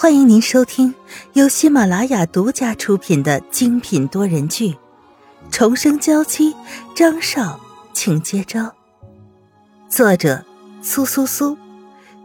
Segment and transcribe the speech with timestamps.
[0.00, 0.94] 欢迎您收听
[1.34, 4.68] 由喜马拉雅独家出品的精品多人剧
[5.50, 6.54] 《重生娇妻》，
[6.96, 7.60] 张少，
[7.92, 8.74] 请接招。
[9.90, 10.42] 作者：
[10.80, 11.54] 苏苏苏，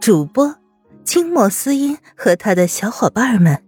[0.00, 0.56] 主播：
[1.04, 3.62] 清末思音和他的小伙伴们。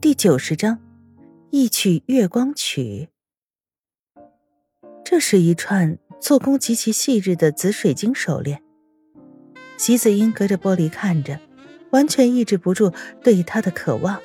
[0.00, 0.78] 第九十章，
[1.50, 3.08] 一曲月光曲。
[5.04, 8.63] 这是一串做工极其细致的紫水晶手链。
[9.76, 11.38] 席子英隔着玻璃看着，
[11.90, 12.92] 完全抑制不住
[13.22, 14.20] 对他的渴望。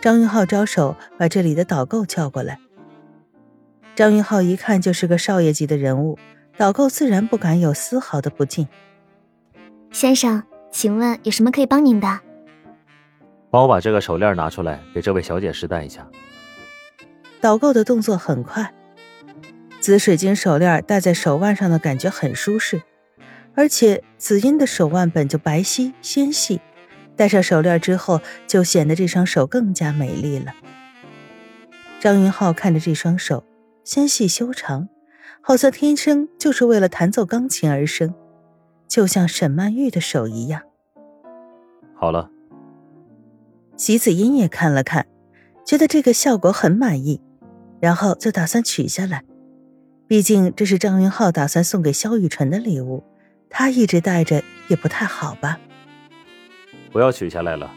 [0.00, 2.58] 张云浩招手把这里的导购叫过来。
[3.96, 6.16] 张云浩一看就是个少爷级的人物，
[6.56, 8.68] 导购自然不敢有丝毫的不敬。
[9.90, 12.20] 先生，请问有什么可以帮您的？
[13.50, 16.06] 帮我把这个手链拿出来，给这位小姐试戴一下。
[17.40, 18.72] 导购的动作很快，
[19.80, 22.82] 紫水晶手链戴在手腕上的感觉很舒适。
[23.58, 26.60] 而且紫英的手腕本就白皙纤细，
[27.16, 30.54] 戴上手链之后，就显得这双手更加美丽了。
[31.98, 33.42] 张云浩看着这双手，
[33.82, 34.88] 纤细修长，
[35.40, 38.14] 好像天生就是为了弹奏钢琴而生，
[38.86, 40.62] 就像沈曼玉的手一样。
[41.96, 42.30] 好了，
[43.76, 45.08] 席子英也看了看，
[45.66, 47.20] 觉得这个效果很满意，
[47.80, 49.24] 然后就打算取下来，
[50.06, 53.02] 毕竟这是张云浩打算送给萧雨辰的礼物。
[53.50, 55.58] 他一直戴着也不太好吧？
[56.90, 57.70] 不要取下来了。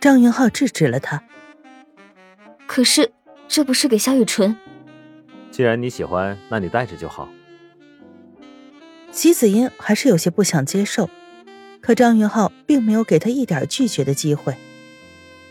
[0.00, 1.22] 张云浩制止了他。
[2.66, 3.12] 可是
[3.48, 4.56] 这不是给萧雨纯？
[5.50, 7.28] 既然你喜欢，那你戴着就好。
[9.10, 11.10] 席子英还是有些不想接受，
[11.80, 14.54] 可张云浩并没有给他一点拒绝的机会，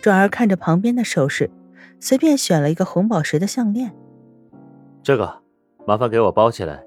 [0.02, 1.52] 转而看着旁边的首饰，
[2.00, 3.94] 随便选了一个红宝石的项链。
[5.04, 5.42] 这个，
[5.86, 6.82] 麻烦给我包起来。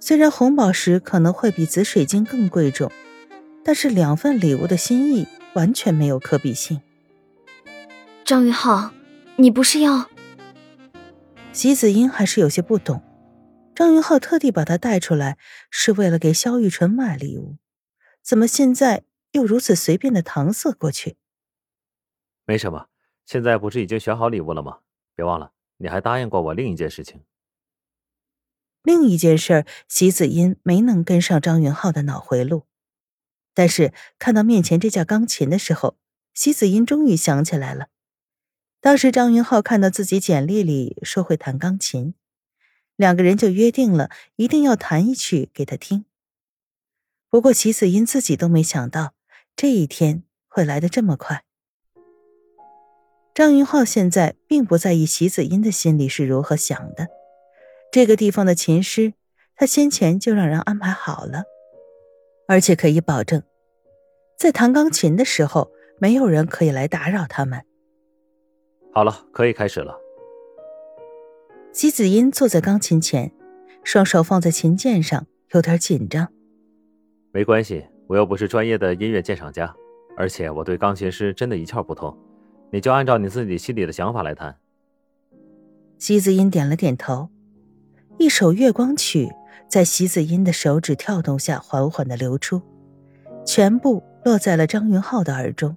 [0.00, 2.90] 虽然红宝石可能会比紫水晶更贵重，
[3.64, 6.80] 但是两份礼物的心意完全没有可比性。
[8.24, 8.92] 张云浩，
[9.36, 10.08] 你不是要？
[11.52, 13.02] 席子英还是有些不懂，
[13.74, 15.36] 张云浩特地把他带出来
[15.70, 17.56] 是为了给萧玉纯买礼物，
[18.22, 21.16] 怎么现在又如此随便的搪塞过去？
[22.44, 22.86] 没什么，
[23.26, 24.78] 现在不是已经选好礼物了吗？
[25.16, 27.20] 别忘了，你还答应过我另一件事情。
[28.88, 32.64] 另一件事，席子音没能跟上张云浩的脑回路，
[33.52, 35.98] 但是看到面前这架钢琴的时候，
[36.32, 37.88] 席子音终于想起来了。
[38.80, 42.14] 当时张云浩看到自己简历里说会弹钢琴，
[42.96, 46.06] 两个人就约定了一定要弹一曲给他听。
[47.28, 49.12] 不过席子音自己都没想到
[49.54, 51.44] 这一天会来得这么快。
[53.34, 57.17] 张云浩现在并不在意席子音的心里是如何想的。
[57.90, 59.14] 这个地方的琴师，
[59.56, 61.44] 他先前就让人安排好了，
[62.46, 63.42] 而且可以保证，
[64.38, 67.64] 在弹钢琴的时候，没有人可以来打扰他们。
[68.92, 69.98] 好了，可以开始了。
[71.72, 73.32] 姬子音坐在钢琴前，
[73.84, 76.28] 双手放在琴键上，有点紧张。
[77.32, 79.74] 没关系，我又不是专业的音乐鉴赏家，
[80.16, 82.14] 而且我对钢琴师真的一窍不通，
[82.70, 84.58] 你就按照你自己心里的想法来弹。
[85.96, 87.30] 姬子音点了点头。
[88.18, 89.32] 一首月光曲
[89.68, 92.60] 在席子音的手指跳动下缓缓的流出，
[93.46, 95.76] 全部落在了张云浩的耳中。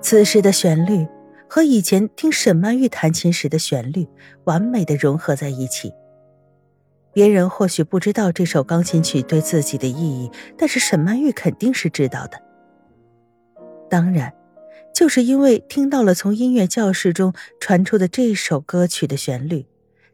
[0.00, 1.04] 此时的旋律
[1.48, 4.06] 和以前听沈曼玉弹琴时的旋律
[4.44, 5.92] 完美的融合在一起。
[7.12, 12.40] 别人或许不知道这首钢琴曲对自己的意义，但是沈曼玉肯定是知道的。
[13.90, 14.32] 当然，
[14.94, 19.66] 就是因为听到了从音乐教室中传出的这首歌曲的旋律。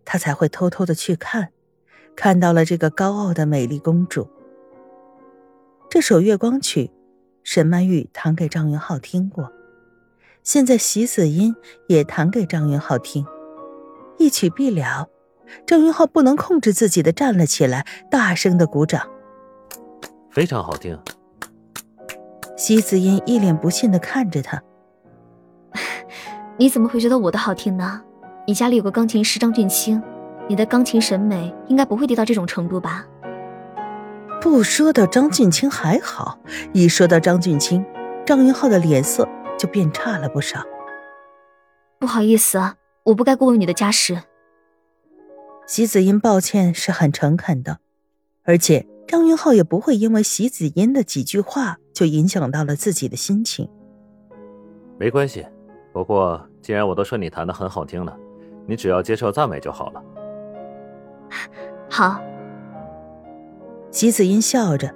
[0.04, 1.50] 他才会偷偷的去看，
[2.16, 4.28] 看到了这个高傲的美丽公主。
[5.88, 6.90] 这首月光曲，
[7.42, 9.52] 沈曼玉弹给张云浩听过，
[10.42, 11.54] 现在席子音
[11.86, 13.26] 也弹给张云浩听。
[14.18, 15.08] 一曲毕了，
[15.66, 19.08] 张云浩不能控制自己的站了起来，大声的鼓掌。
[20.30, 20.98] 非常好听。
[22.56, 24.62] 席子音一脸不信的看着他，
[26.56, 28.02] 你怎么会觉得我的好听呢？
[28.44, 30.02] 你家里有个钢琴师张俊清，
[30.48, 33.06] 你的钢琴审美应该不会低到这种程度吧？
[34.40, 36.40] 不说到张俊清还好，
[36.72, 37.84] 一说到张俊清，
[38.26, 40.60] 张云浩的脸色就变差了不少。
[42.00, 42.74] 不好意思啊，
[43.04, 44.24] 我不该过问你的家事。
[45.68, 47.78] 席子音抱歉是很诚恳的，
[48.42, 53.70] 而且张云浩也不会因为席子音的几句话就影响到了自己的心情。
[54.98, 55.46] 没关系，
[55.92, 58.18] 不过既然我都说你弹的很好听了。
[58.66, 60.02] 你只要接受赞美就好了。
[61.90, 62.22] 好，
[63.90, 64.94] 席子英笑着，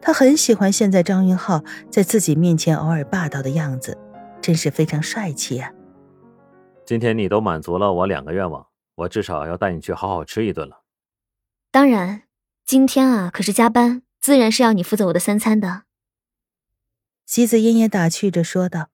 [0.00, 3.96] 他很喜欢现在张云浩在自己面前偶尔霸道的样子，
[4.40, 5.70] 真是非常帅气啊。
[6.84, 8.66] 今天你都满足了我两个愿望，
[8.96, 10.82] 我至少要带你去好好吃一顿了。
[11.70, 12.24] 当然，
[12.66, 15.84] 今天啊可是加班，自然是要你负责我的三餐的。
[17.24, 18.88] 席子英也打趣着说道：“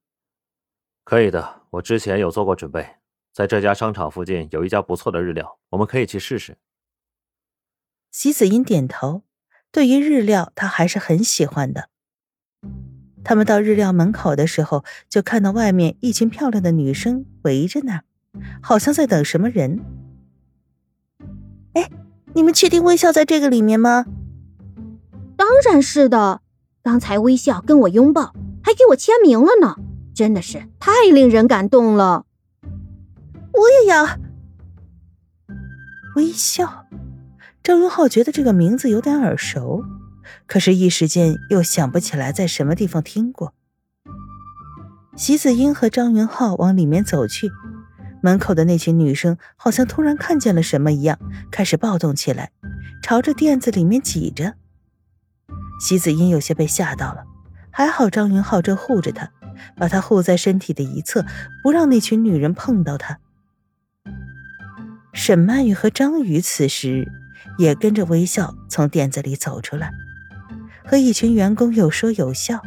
[1.03, 2.95] 可以的，我之前有做过准备，
[3.33, 6.59] 在这家商场附近有一家不错的日料，我们可以去试试。”
[8.11, 9.23] 席子英点头。
[9.73, 11.91] 对于日料，他还是很喜欢的。
[13.23, 18.01] 他们到日料门口的时候，就看到外面一群漂亮的女生围着呢，
[18.61, 19.79] 好像在等什么人。
[21.75, 21.89] 哎，
[22.35, 24.07] 你们确定微笑在这个里面吗？
[25.37, 26.43] 当然是的，
[26.83, 28.35] 刚才微笑跟我拥抱，
[28.65, 29.77] 还给我签名了呢，
[30.13, 32.27] 真的是太令人感动了。
[33.61, 34.19] 我也要
[36.17, 36.87] 微笑。
[37.63, 39.85] 张云浩觉得这个名字有点耳熟，
[40.47, 43.53] 可是，一时间又想不起来在什么地方听过。
[45.15, 47.51] 席子英和张云浩往里面走去，
[48.23, 51.19] 门口的那群女生好像突然看见了什么一样，
[51.51, 52.53] 开始暴动起来，
[53.03, 54.55] 朝着店子里面挤着。
[55.81, 57.25] 席子英有些被吓到了，
[57.71, 59.31] 还好张云浩正护着她，
[59.77, 61.27] 把她护在身体的一侧，
[61.63, 63.19] 不让那群女人碰到她。
[65.13, 67.09] 沈曼玉和张宇此时。
[67.59, 69.91] 也跟着微笑从店子里走出来，
[70.87, 72.63] 和一群员工有说有笑。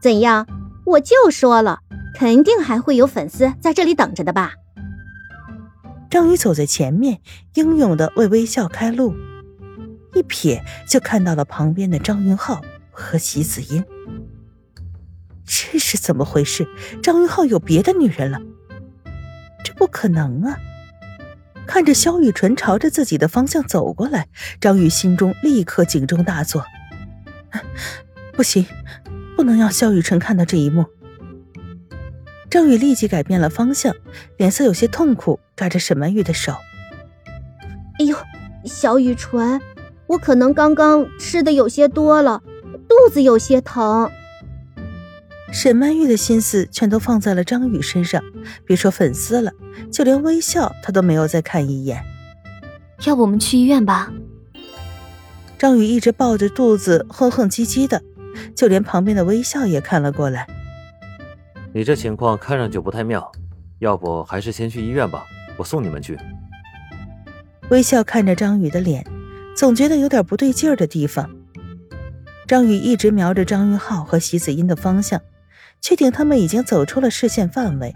[0.00, 0.46] 怎样？
[0.84, 1.80] 我就说了，
[2.14, 4.54] 肯定还会有粉丝在这里等着的吧？
[6.10, 7.20] 张宇走在前面，
[7.54, 9.14] 英勇的为微笑开路，
[10.14, 12.60] 一瞥就看到了旁边的张云浩
[12.90, 13.84] 和席子英。
[15.44, 16.66] 这是怎么回事？
[17.00, 18.40] 张云浩有别的女人了？
[19.64, 20.58] 这不可能啊！
[21.66, 24.26] 看着萧雨纯朝着自己的方向走过来，
[24.60, 26.64] 张宇心中立刻警钟大作。
[28.32, 28.66] 不行，
[29.36, 30.86] 不能让萧雨纯看到这一幕。
[32.50, 33.94] 张宇立即改变了方向，
[34.36, 36.52] 脸色有些痛苦，抓着沈曼玉的手。
[37.98, 38.16] 哎呦，
[38.64, 39.60] 小雨纯，
[40.08, 42.42] 我可能刚刚吃的有些多了，
[42.88, 44.10] 肚子有些疼。
[45.52, 48.22] 沈曼玉的心思全都放在了张宇身上，
[48.64, 49.52] 别说粉丝了，
[49.92, 52.02] 就连微笑她都没有再看一眼。
[53.04, 54.10] 要不我们去医院吧？
[55.58, 58.02] 张宇一直抱着肚子哼哼唧唧的，
[58.56, 60.46] 就连旁边的微笑也看了过来。
[61.74, 63.30] 你这情况看上去不太妙，
[63.78, 65.24] 要不还是先去医院吧，
[65.58, 66.18] 我送你们去。
[67.70, 69.06] 微笑看着张宇的脸，
[69.54, 71.28] 总觉得有点不对劲儿的地方。
[72.48, 75.20] 张宇一直瞄着张云浩和席子音的方向。
[75.82, 77.92] 确定他们已经走出了视线范围，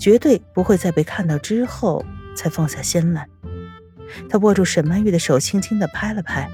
[0.00, 2.04] 绝对不会再被看到之后
[2.36, 3.28] 才放下心来。
[4.30, 6.48] 他握住沈曼玉的手，轻轻的拍了拍：“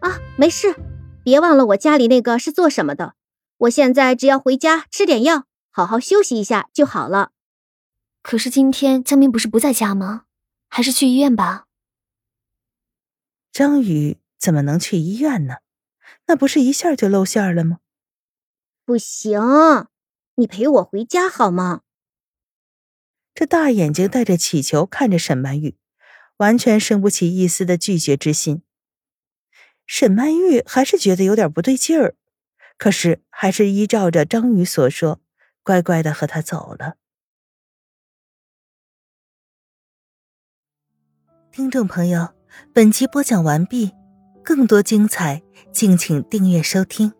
[0.00, 0.74] 啊，没事，
[1.22, 3.14] 别忘了我家里那个是做什么的。
[3.58, 7.32] 我现在只要回家吃点药，好好休息一下就好了。”
[8.22, 10.22] 可是今天江明不是不在家吗？
[10.70, 11.66] 还是去医院吧。
[13.52, 15.56] 张宇怎么能去医院呢？
[16.26, 17.78] 那不是一下就露馅了吗？
[18.88, 19.38] 不行，
[20.36, 21.82] 你陪我回家好吗？
[23.34, 25.76] 这大眼睛带着乞求看着沈曼玉，
[26.38, 28.62] 完全生不起一丝的拒绝之心。
[29.86, 32.14] 沈曼玉还是觉得有点不对劲儿，
[32.78, 35.20] 可是还是依照着张宇所说，
[35.62, 36.96] 乖乖的和他走了。
[41.52, 42.32] 听众朋友，
[42.72, 43.92] 本集播讲完毕，
[44.42, 47.17] 更多精彩，敬请订阅收听。